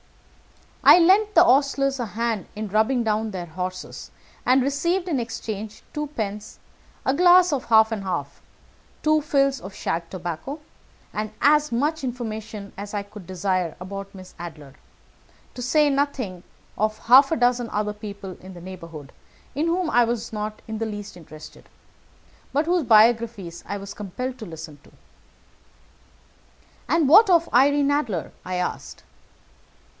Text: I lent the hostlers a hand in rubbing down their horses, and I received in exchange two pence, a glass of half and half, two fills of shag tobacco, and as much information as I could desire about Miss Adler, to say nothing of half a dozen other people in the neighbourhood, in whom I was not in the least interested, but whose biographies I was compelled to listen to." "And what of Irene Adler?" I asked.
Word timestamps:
I 0.83 0.97
lent 0.97 1.35
the 1.35 1.43
hostlers 1.43 1.99
a 1.99 2.07
hand 2.07 2.47
in 2.55 2.67
rubbing 2.67 3.03
down 3.03 3.29
their 3.29 3.45
horses, 3.45 4.09
and 4.47 4.61
I 4.61 4.63
received 4.63 5.07
in 5.07 5.19
exchange 5.19 5.83
two 5.93 6.07
pence, 6.07 6.57
a 7.05 7.13
glass 7.13 7.53
of 7.53 7.65
half 7.65 7.91
and 7.91 8.01
half, 8.03 8.41
two 9.03 9.21
fills 9.21 9.59
of 9.61 9.75
shag 9.75 10.09
tobacco, 10.09 10.59
and 11.13 11.29
as 11.39 11.71
much 11.71 12.03
information 12.03 12.73
as 12.77 12.95
I 12.95 13.03
could 13.03 13.27
desire 13.27 13.75
about 13.79 14.15
Miss 14.15 14.33
Adler, 14.39 14.73
to 15.53 15.61
say 15.61 15.87
nothing 15.91 16.41
of 16.79 16.97
half 16.97 17.31
a 17.31 17.35
dozen 17.35 17.69
other 17.69 17.93
people 17.93 18.35
in 18.41 18.55
the 18.55 18.59
neighbourhood, 18.61 19.13
in 19.53 19.67
whom 19.67 19.87
I 19.91 20.03
was 20.03 20.33
not 20.33 20.63
in 20.67 20.79
the 20.79 20.87
least 20.87 21.15
interested, 21.15 21.69
but 22.51 22.65
whose 22.65 22.83
biographies 22.85 23.63
I 23.67 23.77
was 23.77 23.93
compelled 23.93 24.39
to 24.39 24.47
listen 24.47 24.79
to." 24.83 24.91
"And 26.89 27.07
what 27.07 27.29
of 27.29 27.53
Irene 27.53 27.91
Adler?" 27.91 28.31
I 28.43 28.55
asked. 28.55 29.03